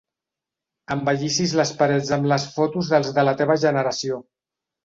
[0.95, 4.23] Embellissis les parets amb les fotos dels de la teva generació.